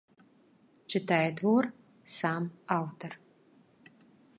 Чытае 0.93 1.29
твор 1.41 1.63
сам 2.17 2.43
аўтар. 2.79 3.11